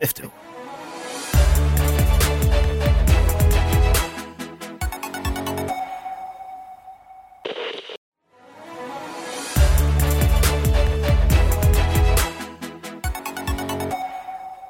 [0.01, 0.46] Efter år.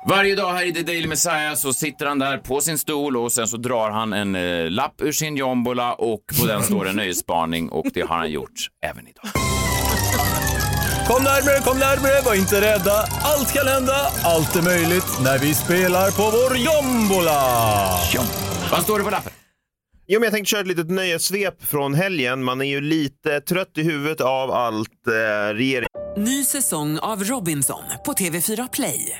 [0.09, 3.31] Varje dag här i The Daily Messiah så sitter han där på sin stol och
[3.31, 6.95] sen så drar han en eh, lapp ur sin jombola och på den står en
[6.95, 9.23] nöjesspaning och det har han gjort även idag.
[11.07, 12.93] Kom närmare, kom närmare, var inte rädda.
[13.23, 17.41] Allt kan hända, allt är möjligt när vi spelar på vår jombola.
[18.71, 19.33] Vad står det på lappen?
[20.07, 22.43] Jo, men jag tänkte köra ett litet nöjessvep från helgen.
[22.43, 25.87] Man är ju lite trött i huvudet av allt eh, regering...
[26.17, 29.19] Ny säsong av Robinson på TV4 Play.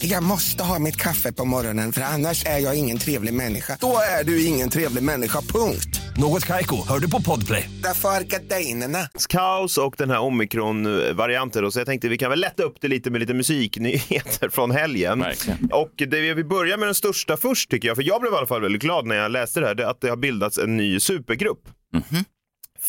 [0.00, 3.76] Jag måste ha mitt kaffe på morgonen för annars är jag ingen trevlig människa.
[3.80, 6.00] Då är du ingen trevlig människa, punkt.
[6.16, 7.70] Något Kaiko, hör du på Podplay.
[7.82, 9.08] Därför är gardinerna.
[9.28, 11.62] kaos och den här omikron-varianten.
[11.62, 11.70] då.
[11.70, 15.24] Så jag tänkte vi kan väl lätta upp det lite med lite musiknyheter från helgen.
[15.72, 18.46] Och det vi börjar med den största först tycker jag, för jag blev i alla
[18.46, 20.76] fall väldigt glad när jag läste det här, det är att det har bildats en
[20.76, 21.68] ny supergrupp.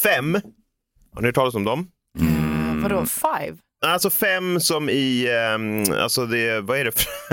[0.03, 0.33] Fem,
[1.13, 1.87] har ni hört talas om dem?
[2.83, 3.57] Vadå, five?
[3.85, 6.91] Alltså fem som i, ehm, alltså det, vad är det,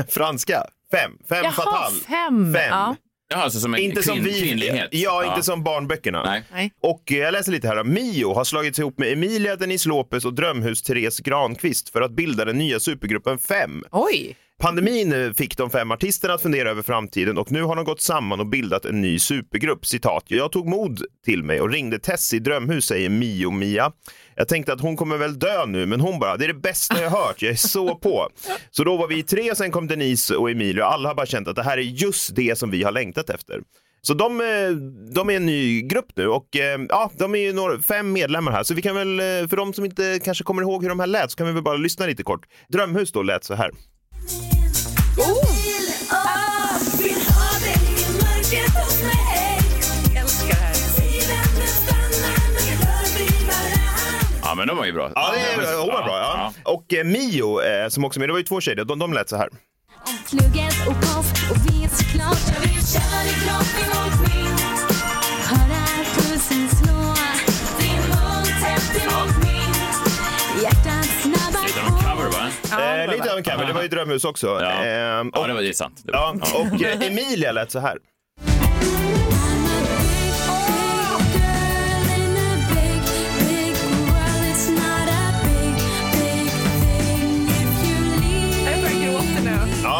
[0.13, 0.65] franska?
[0.91, 1.93] Fem, fem Jaha, fatal.
[1.93, 2.55] fem.
[2.55, 2.69] Fem.
[2.71, 2.97] Ja.
[3.29, 4.89] Ja, alltså som en inte som kvinn- vi, kvinnlighet.
[4.93, 6.25] Ja, inte som barnböckerna.
[6.25, 6.43] Nej.
[6.53, 6.73] Nej.
[6.83, 7.85] Och eh, jag läser lite här.
[7.85, 12.45] Mio har slagits ihop med Emilia Denise Lopez och Drömhus Therese Granqvist för att bilda
[12.45, 13.85] den nya supergruppen Fem.
[13.91, 14.37] Oj.
[14.59, 18.41] Pandemin fick de fem artisterna att fundera över framtiden och nu har de gått samman
[18.41, 19.87] och bildat en ny supergrupp.
[19.87, 20.25] Citat.
[20.27, 23.93] Jag tog mod till mig och ringde Tess i Drömhus, säger Mio Mia.
[24.39, 27.03] Jag tänkte att hon kommer väl dö nu, men hon bara, det är det bästa
[27.03, 28.29] jag hört, jag är så på.
[28.71, 30.83] Så då var vi tre, sen kom Denise och Emilio.
[30.83, 33.61] alla har bara känt att det här är just det som vi har längtat efter.
[34.03, 34.71] Så de, eh,
[35.15, 38.53] de är en ny grupp nu och eh, ja, de är ju några, fem medlemmar
[38.53, 38.63] här.
[38.63, 41.07] Så vi kan väl, eh, för de som inte kanske kommer ihåg hur de här
[41.07, 42.47] lät, så kan vi väl bara lyssna lite kort.
[42.69, 43.71] Drömhus då lät så här.
[45.19, 45.66] Oh!
[54.57, 55.11] Men de var ju bra.
[55.15, 56.19] Ja, det är, hon var bra.
[56.19, 56.53] Ja.
[56.73, 59.29] Och eh, Mio, eh, som också med, det var ju två tjejer, de, de lät
[59.29, 59.49] så här.
[60.31, 64.57] Plugget och post och vet såklart Jag vill känna dig kroppen mot min
[65.51, 67.15] Höra pulsen slå
[67.79, 69.75] Din mun tätt emot min
[70.63, 73.03] Hjärtat snabbar Lite av en cover, va?
[73.05, 74.47] Eh, lite av en cover, det var ju Drömhus också.
[74.61, 76.03] Ja, Ehm, ja det var är sant.
[76.05, 77.99] Det var, Ja, och eh, Emilia lät så här.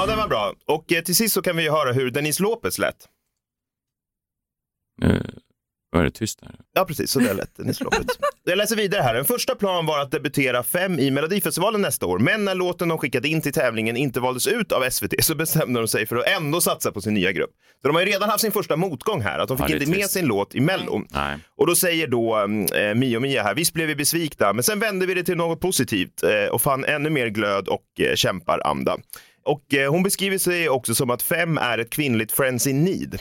[0.07, 0.55] Ja, den var bra.
[0.67, 2.97] Och eh, till sist så kan vi ju höra hur Denise Lopez lät.
[5.03, 5.17] Eh,
[5.93, 6.55] var det tyst där?
[6.75, 7.11] Ja, precis.
[7.11, 8.07] Så där lät Denise Lopez.
[8.45, 9.15] Jag läser vidare här.
[9.15, 12.19] En första plan var att debutera fem i Melodifestivalen nästa år.
[12.19, 15.81] Men när låten de skickat in till tävlingen inte valdes ut av SVT så bestämde
[15.81, 17.51] de sig för att ändå satsa på sin nya grupp.
[17.83, 19.75] Så de har ju redan haft sin första motgång här, att de fick Ja, det
[19.75, 20.13] är inte med trist.
[20.13, 21.03] sin låt i Mello.
[21.11, 21.39] Nej.
[21.57, 22.39] Och då säger då
[22.75, 25.61] eh, Mio Mia här, visst blev vi besvikna, men sen vände vi det till något
[25.61, 28.97] positivt eh, och fann ännu mer glöd och eh, kämparanda.
[29.47, 33.21] Och eh, hon beskriver sig också som att fem är ett kvinnligt friends in need.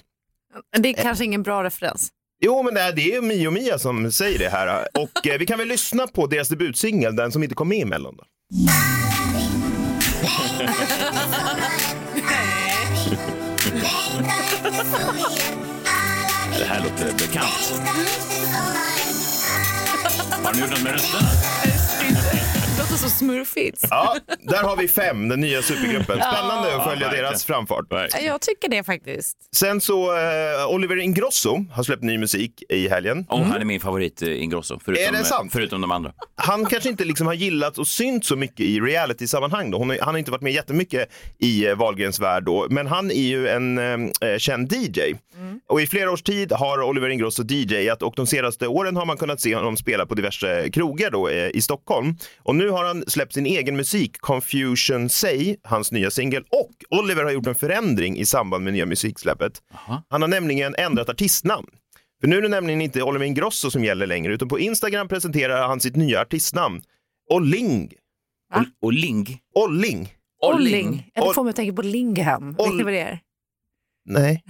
[0.77, 2.09] Det är kanske ingen bra referens.
[2.41, 4.87] Jo, men det är, det är Mio Mia som säger det här.
[4.93, 7.85] Och eh, vi kan väl lyssna på deras debutsingel, den som inte kom med i
[7.85, 8.17] Mellon.
[8.17, 8.23] Då.
[16.59, 17.81] Det här låter bekant.
[20.43, 21.29] Har ni gjort något med rösterna?
[22.95, 23.85] Låter så smurfigt.
[23.89, 26.05] Ja, där har vi fem, den nya supergruppen.
[26.17, 27.25] Spännande att Ja, följa verkligen.
[27.25, 27.85] deras framfart.
[28.21, 29.37] Jag tycker det faktiskt.
[29.55, 33.25] Sen så, eh, Oliver Ingrosso har släppt ny musik i helgen.
[33.29, 35.51] Oh, Han är min favorit eh, Ingrosso, förutom, Är det sant?
[35.53, 36.11] förutom de andra.
[36.35, 39.71] Han kanske inte liksom har gillat och synt så mycket i reality-sammanhang.
[39.71, 39.77] Då.
[39.77, 43.11] Hon har, han har inte varit med jättemycket i eh, Wahlgrens värld då, men han
[43.11, 44.99] är ju en eh, känd DJ.
[45.69, 49.17] Och i flera års tid har Oliver Ingrosso DJat och de senaste åren har man
[49.17, 52.15] kunnat se honom spela på diverse krogar då, eh, i Stockholm.
[52.43, 56.43] Och nu har han släppt sin egen musik, Confusion Say, hans nya singel.
[56.49, 59.61] Och Oliver har gjort en förändring i samband med nya musiksläppet.
[60.09, 61.67] Han har nämligen ändrat artistnamn.
[62.21, 65.67] För nu är det nämligen inte Oliver Ingrosso som gäller längre, utan på Instagram presenterar
[65.67, 66.81] han sitt nya artistnamn.
[67.29, 67.93] Olling.
[68.81, 69.39] Olling?
[69.55, 70.13] Olling.
[70.41, 71.11] Olling.
[71.13, 72.53] Ja, Det Ol- får mig att tänka på Lingham.
[72.53, 73.19] Vet ni vad det är?
[74.05, 74.43] Nej,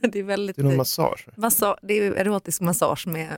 [0.12, 0.56] Det är väldigt...
[0.56, 1.26] det är någon massage.
[1.36, 3.28] Massa- det är erotisk massage med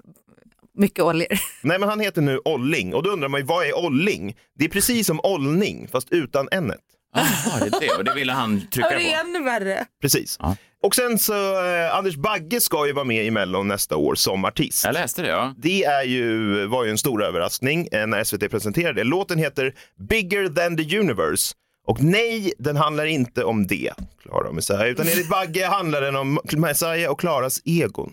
[0.80, 1.28] mycket oljor.
[1.62, 4.36] Nej, men han heter nu Olling och då undrar man ju vad är Olling?
[4.58, 6.72] Det är precis som Ollning fast utan n
[7.14, 7.94] Jaha, det är det.
[7.98, 9.28] Och det ville han trycka Ja, det är på.
[9.28, 9.84] ännu värre.
[10.00, 10.38] Precis.
[10.82, 14.44] Och sen så, eh, Anders Bagge ska ju vara med i Mellon nästa år som
[14.44, 14.84] artist.
[14.84, 15.54] Jag läste det, ja.
[15.58, 19.04] Det är ju, var ju en stor överraskning eh, när SVT presenterade det.
[19.04, 19.74] Låten heter
[20.08, 21.54] Bigger than the universe.
[21.86, 26.16] Och nej, den handlar inte om det, Klara och Messiah, utan enligt Bagge handlar den
[26.16, 28.12] om Messiah och Klaras egon.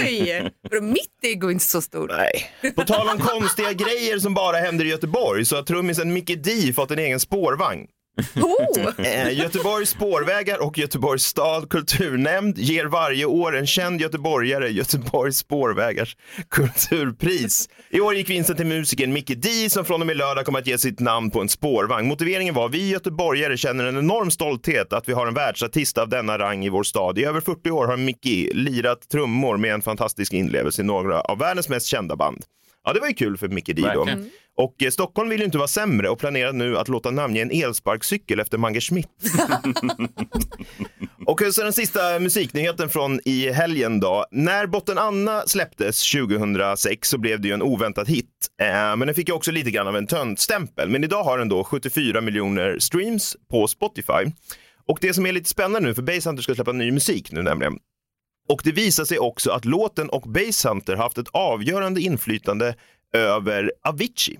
[0.00, 0.50] Oj!
[0.70, 2.10] Vadå, Mitt ego är inte så stort.
[2.10, 2.72] Nej.
[2.76, 6.72] På tal om konstiga grejer som bara händer i Göteborg så har trummisen Mickey D
[6.72, 7.86] fått en egen spårvagn.
[8.36, 8.90] Oh.
[9.06, 16.16] Eh, Göteborgs spårvägar och Göteborgs stad kulturnämnd ger varje år en känd göteborgare Göteborgs spårvägars
[16.50, 17.68] kulturpris.
[17.90, 20.66] I år gick vinsten till musikern Mickey D som från och med lördag kommer att
[20.66, 22.08] ge sitt namn på en spårvagn.
[22.08, 26.38] Motiveringen var vi göteborgare känner en enorm stolthet att vi har en världsartist av denna
[26.38, 27.18] rang i vår stad.
[27.18, 31.38] I över 40 år har Mickey lirat trummor med en fantastisk inlevelse i några av
[31.38, 32.44] världens mest kända band.
[32.84, 34.06] Ja, det var ju kul för Mickey D då.
[34.60, 37.50] Och eh, Stockholm vill ju inte vara sämre och planerar nu att låta namnge en
[37.50, 39.08] elsparkcykel efter Mange Schmidt.
[41.26, 44.26] och så den sista musiknyheten från i helgen då.
[44.30, 48.26] När Botten Anna släpptes 2006 så blev det ju en oväntad hit.
[48.60, 50.88] Eh, men den fick ju också lite grann av en töntstämpel.
[50.88, 54.32] Men idag har den då 74 miljoner streams på Spotify.
[54.88, 57.78] Och det som är lite spännande nu, för Basshunter ska släppa ny musik nu nämligen.
[58.48, 62.74] Och det visar sig också att låten och Basshunter har haft ett avgörande inflytande
[63.12, 64.38] över Avicii.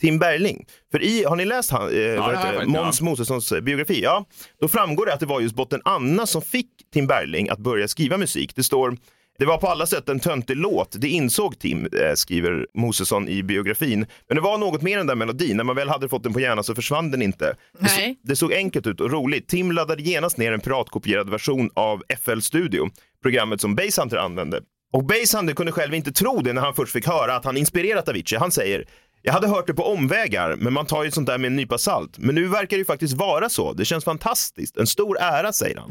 [0.00, 0.66] Tim Bergling.
[0.90, 4.02] För i, har ni läst han, eh, vad det Måns Mosessons eh, biografi?
[4.02, 4.24] Ja,
[4.60, 7.88] då framgår det att det var just botten Anna som fick Tim Bergling att börja
[7.88, 8.54] skriva musik.
[8.54, 8.96] Det står
[9.38, 13.42] det var på alla sätt en töntig låt, det insåg Tim, eh, skriver Mosesson i
[13.42, 14.06] biografin.
[14.28, 16.32] Men det var något mer än den där melodin, när man väl hade fått den
[16.32, 17.56] på hjärnan så försvann den inte.
[17.78, 18.18] Det, så, Nej.
[18.22, 19.48] det såg enkelt ut och roligt.
[19.48, 22.90] Tim laddade genast ner en piratkopierad version av FL Studio,
[23.22, 24.60] programmet som Basshunter använde.
[24.92, 28.08] Och Basshunter kunde själv inte tro det när han först fick höra att han inspirerat
[28.08, 28.38] Avicii.
[28.38, 28.84] Han säger
[29.22, 31.78] jag hade hört det på omvägar, men man tar ju sånt där med en nypa
[31.78, 32.18] salt.
[32.18, 33.72] Men nu verkar det ju faktiskt vara så.
[33.72, 34.76] Det känns fantastiskt.
[34.76, 35.90] En stor ära, säger han.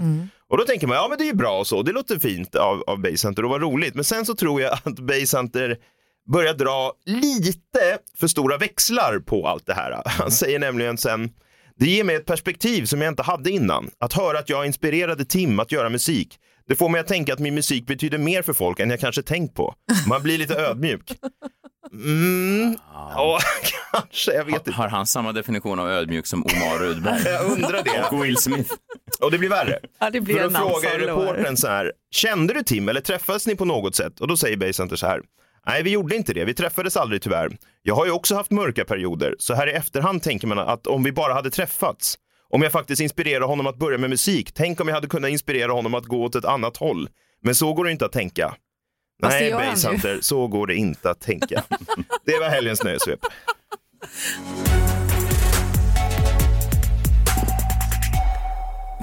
[0.49, 1.81] Och då tänker man, ja men det är ju bra och så.
[1.83, 3.95] Det låter fint av, av Basshunter och vad roligt.
[3.95, 5.77] Men sen så tror jag att Basshunter
[6.33, 10.01] börjar dra lite för stora växlar på allt det här.
[10.05, 11.29] Han säger nämligen sen,
[11.79, 13.89] det ger mig ett perspektiv som jag inte hade innan.
[13.99, 16.39] Att höra att jag inspirerade Tim att göra musik.
[16.67, 19.21] Det får mig att tänka att min musik betyder mer för folk än jag kanske
[19.21, 19.73] tänkt på.
[20.08, 21.17] Man blir lite ödmjuk.
[21.93, 23.39] Mm, ja,
[23.91, 24.71] kanske, jag vet inte.
[24.71, 27.21] Har han samma definition av ödmjuk som Omar Rudberg?
[27.25, 28.08] Jag undrar det.
[28.12, 28.73] Och Will Smith.
[29.21, 29.80] Och det blir värre.
[29.99, 33.47] Ja, det blir För en då frågar reportern så här, kände du Tim eller träffades
[33.47, 34.19] ni på något sätt?
[34.19, 35.21] Och då säger Basehunter så här,
[35.67, 37.58] nej vi gjorde inte det, vi träffades aldrig tyvärr.
[37.82, 41.03] Jag har ju också haft mörka perioder, så här i efterhand tänker man att om
[41.03, 42.17] vi bara hade träffats,
[42.49, 45.71] om jag faktiskt inspirerade honom att börja med musik, tänk om jag hade kunnat inspirera
[45.71, 47.10] honom att gå åt ett annat håll.
[47.41, 48.55] Men så går det inte att tänka.
[49.21, 49.51] Fast Nej.
[49.51, 51.63] Basehunter, så går det inte att tänka.
[52.25, 53.19] det var helgens nöjesvep.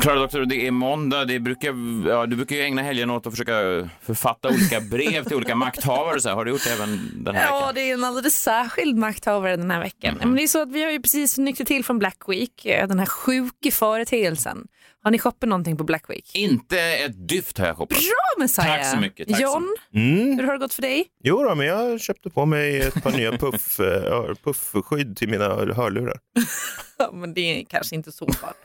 [0.05, 1.25] Klara doktor, det är måndag.
[1.25, 1.75] Det brukar,
[2.09, 6.21] ja, du brukar ju ägna helgen åt att försöka författa olika brev till olika makthavare.
[6.21, 6.37] Så här.
[6.37, 7.59] Har du gjort det även den här veckan?
[7.67, 10.17] Ja, det är en alldeles särskild makthavare den här veckan.
[10.21, 12.88] Men det är så att vi har ju precis nyktrat till från Black Week, eh,
[12.88, 14.67] den här sjuka företeelsen.
[15.03, 16.31] Har ni shoppat någonting på Black Week?
[16.35, 17.99] Inte ett dyft har jag shoppat.
[17.99, 18.67] Bra Messiah!
[18.77, 20.38] Tack så mycket, tack så John, Mm.
[20.38, 21.05] hur har det gått för dig?
[21.25, 25.45] Jo då, men jag köpte på mig ett par nya puff, eh, puffskydd till mina
[25.75, 26.19] hörlurar.
[26.99, 28.57] Ja, men det är kanske inte så farligt.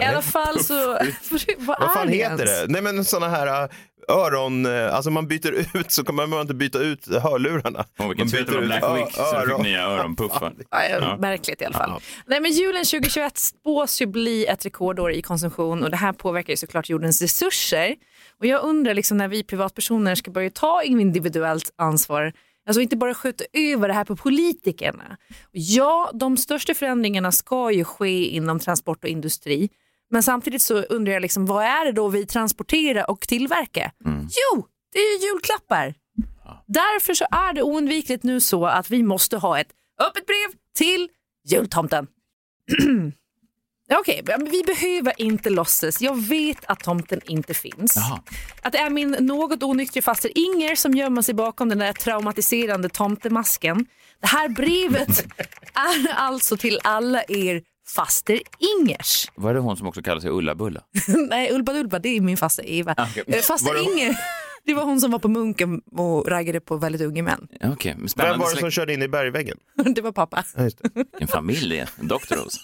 [0.00, 0.74] I alla fall så...
[1.30, 1.40] Vad,
[1.80, 2.60] Vad fan är heter ens?
[2.62, 2.66] det?
[2.68, 3.68] Nej men sådana här äh,
[4.08, 7.84] öron, äh, alltså man byter ut så kommer man inte byta ut hörlurarna.
[7.98, 9.62] Vilken man tur att det var Black ö- Week så du fick öron.
[9.62, 10.52] nya öronpuffar.
[10.70, 11.16] Ja, ja, Ja.
[11.16, 12.00] Märkligt i alla fall.
[12.26, 16.52] Nej, men julen 2021 spås ju bli ett rekordår i konsumtion och det här påverkar
[16.52, 17.94] ju såklart jordens resurser.
[18.40, 22.32] Och jag undrar liksom när vi privatpersoner ska börja ta individuellt ansvar,
[22.66, 25.16] alltså inte bara skjuta över det här på politikerna.
[25.50, 29.70] Ja, de största förändringarna ska ju ske inom transport och industri.
[30.10, 33.92] Men samtidigt så undrar jag liksom, vad är det då vi transporterar och tillverkar?
[34.04, 35.94] Jo, det är ju julklappar.
[36.66, 39.68] Därför så är det oundvikligt nu så att vi måste ha ett
[40.00, 41.08] öppet brev till
[41.48, 42.06] jultomten.
[43.94, 46.00] Okej, men vi behöver inte låtsas.
[46.00, 47.96] Jag vet att tomten inte finns.
[48.62, 52.88] Att det är min något onyktra faster Inger som gömmer sig bakom den där traumatiserande
[52.88, 53.86] tomtemasken.
[54.20, 55.18] Det här brevet
[55.74, 59.30] är alltså till alla er faster Ingers.
[59.34, 60.80] Var det hon som också kallar sig Ulla-Bulla?
[61.28, 62.94] Nej, Ulba Dulba, det är min faster Eva.
[62.96, 63.24] Ah, okej.
[63.26, 64.16] Eh, Faster Inger
[64.66, 67.48] Det var hon som var på Munken och raggade på väldigt unga män.
[67.50, 69.58] Ja, spännande Vem var det som körde in i bergväggen?
[69.94, 70.44] Det var pappa.
[71.20, 72.60] En familj, en Doctorows.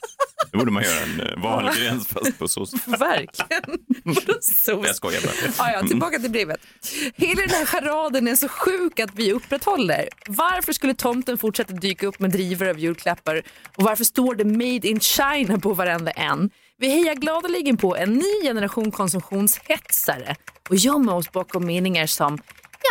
[0.51, 2.73] Det borde man göra en eh, Wahlgrens fast på sås.
[2.87, 3.79] Verkligen.
[4.05, 4.83] Vadå så?
[4.87, 5.53] Jag skojar bara.
[5.59, 6.61] Ja, ja, tillbaka till brevet.
[7.15, 10.09] Hela den här charaden är så sjuk att vi upprätthåller.
[10.29, 13.43] Varför skulle tomten fortsätta dyka upp med drivor av julklappar
[13.77, 16.51] och varför står det Made in China på varenda en?
[16.79, 20.37] Vi hejar gladeligen på en ny generation konsumtionshetsare
[20.69, 22.39] och gömmer oss bakom meningar som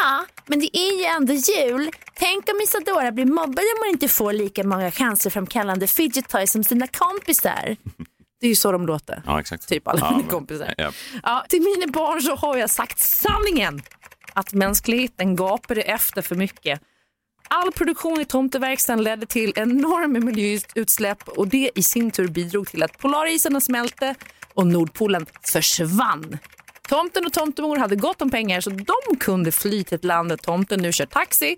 [0.03, 1.91] Ja, men det är ju ändå jul.
[2.13, 6.63] Tänk om Isadora blir mobbad om hon inte får lika många cancerframkallande fidget toys som
[6.63, 7.75] sina kompisar.
[8.39, 9.23] Det är ju så de låter.
[9.25, 9.67] Ja, exakt.
[9.67, 10.73] Typ alla ja, mina kompisar.
[10.77, 10.91] Ja.
[11.23, 13.81] Ja, till mina barn så har jag sagt sanningen.
[14.33, 16.81] Att mänskligheten gapade efter för mycket.
[17.53, 22.83] All produktion i tomteverkstan ledde till enorma miljöutsläpp och det i sin tur bidrog till
[22.83, 24.15] att polarisarna smälte
[24.53, 26.37] och Nordpolen försvann.
[26.89, 30.37] Tomten och tomtemor hade gott om pengar så de kunde fly till ett land där
[30.37, 31.55] tomten nu kör taxi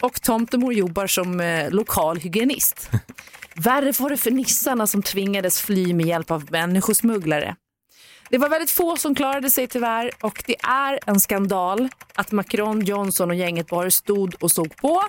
[0.00, 2.90] och tomtemor jobbar som eh, lokal hygienist.
[3.54, 7.56] Värre var det för nissarna som tvingades fly med hjälp av människosmugglare.
[8.30, 12.84] Det var väldigt få som klarade sig tyvärr och det är en skandal att Macron,
[12.84, 15.02] Johnson och gänget bara stod och såg på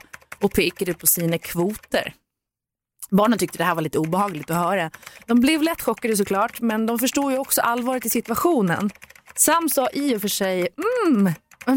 [0.43, 2.13] och pekade på sina kvoter.
[3.10, 4.91] Barnen tyckte det här var lite obehagligt att höra.
[5.25, 8.89] De blev lätt chockade såklart, men de förstod ju också allvaret i situationen.
[9.36, 10.67] Sam sa i och för sig,
[11.08, 11.34] mm,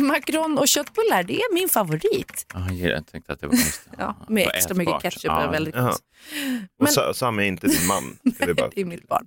[0.07, 2.47] Macron och köttbullar, det är min favorit.
[2.55, 5.43] Ja, jag tänkte att det var just Ja, med extra mycket ketchup Ja.
[5.43, 5.95] är väldigt gott.
[6.79, 8.19] Och Men- Sa- Sam är inte din man.
[8.23, 8.71] Det är bara...
[8.75, 9.27] Det är mitt barn.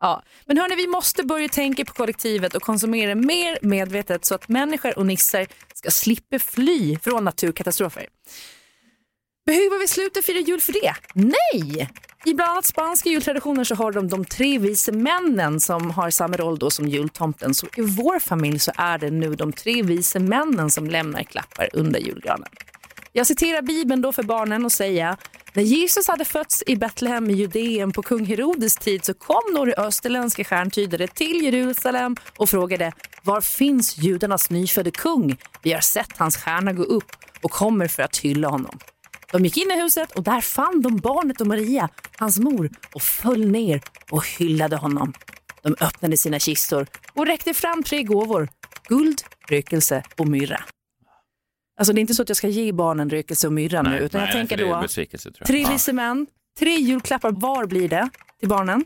[0.00, 0.22] Ja.
[0.46, 4.98] Men hörni, vi måste börja tänka på kollektivet och konsumera mer medvetet så att människor
[4.98, 8.06] och nissar ska slippa fly från naturkatastrofer.
[9.48, 10.94] Behöver vi sluta fira jul för det?
[11.14, 11.90] Nej!
[12.24, 16.36] I bland annat spanska jultraditioner så har de de tre vise männen som har samma
[16.36, 17.54] roll då som jultomten.
[17.54, 21.68] Så i vår familj så är det nu de tre vise männen som lämnar klappar
[21.72, 22.48] under julgranen.
[23.12, 25.16] Jag citerar Bibeln då för barnen och säga
[25.52, 29.72] när Jesus hade fötts i Betlehem i Judeen på kung Herodes tid så kom några
[29.72, 35.36] österländska stjärntydare till Jerusalem och frågade var finns judarnas nyfödde kung?
[35.62, 37.10] Vi har sett hans stjärna gå upp
[37.42, 38.78] och kommer för att hylla honom.
[39.32, 41.88] De gick in i huset och där fann de barnet och Maria,
[42.18, 45.12] hans mor, och föll ner och hyllade honom.
[45.62, 48.48] De öppnade sina kistor och räckte fram tre gåvor,
[48.88, 50.62] guld, rökelse och myrra.
[51.78, 54.20] Alltså det är inte så att jag ska ge barnen rökelse och myrra nu, utan
[54.20, 55.46] jag nej, tänker det är då jag.
[55.46, 55.70] tre Ja.
[55.70, 56.26] vise män,
[56.58, 58.10] tre julklappar var blir det
[58.40, 58.84] till barnen.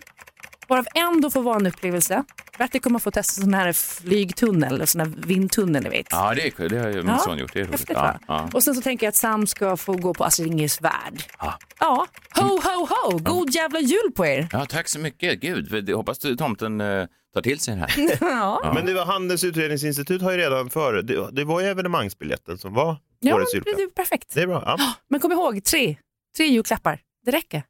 [0.69, 2.25] Varav en då får vara en upplevelse.
[2.59, 6.07] Bertil kommer få testa sån här flygtunnel, eller sån här vindtunnel, ni vet.
[6.11, 6.69] Ja, det, är, kul.
[6.71, 7.53] det har ju min Ja, son gjort.
[7.53, 7.73] Det är roligt.
[7.73, 8.19] häftigt, Ja, va?
[8.29, 8.49] ja.
[8.53, 11.23] Och sen så tänker jag att Sam ska få gå på Astrid Lindgrens värld.
[11.39, 11.59] Ja.
[11.81, 14.49] Ja, ho ho ho, god jävla jul på er!
[14.53, 15.41] ja, tack så mycket.
[15.41, 18.17] Gud, jag hoppas du, tomten eh, tar till sig det här.
[18.21, 22.59] Ja, Men det var Handels utredningsinstitut har ju redan före, det, det var ju evenemangbiljetten
[22.59, 23.91] som var ja årets men det julklapp.
[23.99, 24.35] är perfekt.
[24.35, 24.63] Det är bra.
[24.67, 24.79] Ja.
[25.09, 25.97] Men kom ihåg, tre,
[26.37, 27.63] tre julklappar, det räcker.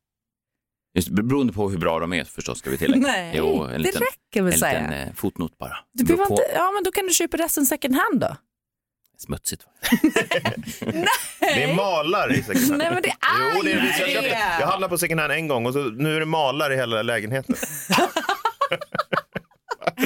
[0.94, 3.02] Just, beroende på hur bra de är förstås ska vi tillägga.
[3.06, 4.80] Nej, jo, det en liten, räcker väl en säga.
[4.80, 5.76] liten eh, fotnot bara.
[5.92, 8.36] Du behöver inte, ja men då kan du köpa resten second hand då.
[9.18, 9.62] Smutsigt.
[11.40, 12.78] Det är malar i second hand.
[12.78, 14.28] Nej men det är Jo, det är, jag, köpte,
[14.60, 17.02] jag handlade på second hand en gång och så, nu är det malar i hela
[17.02, 17.56] lägenheten.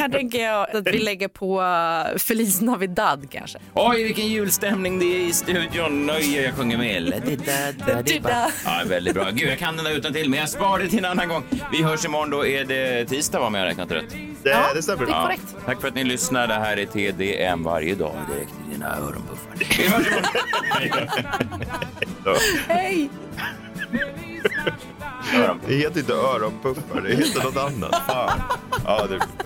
[0.07, 3.59] Här tänker jag att vi lägger på uh, Feliz Navidad kanske.
[3.75, 6.07] Oj, vilken julstämning det är i studion.
[6.07, 7.03] Nöje, jag sjunger med.
[7.03, 8.51] La-di-da-da-di-ba.
[8.65, 9.31] Ja, väldigt bra.
[9.31, 11.45] Gud, jag kan den där utan till, men jag sparar det till en annan gång.
[11.73, 14.11] Vi hörs imorgon, då är det tisdag om jag har räknat rätt.
[14.43, 15.07] Det, det stämmer.
[15.07, 15.57] det är korrekt.
[15.67, 16.47] Tack för att ni lyssnar.
[16.47, 19.53] Det här är TDM varje dag direkt i dina öronpuffar.
[19.59, 20.25] Vi hörs imorgon.
[22.69, 23.11] Hej!
[25.69, 28.03] Det heter inte öronpuffar, det heter något annat.
[28.07, 28.41] Fan.
[28.85, 29.46] Ja, det...